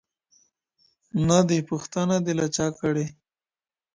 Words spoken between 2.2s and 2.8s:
ده له چا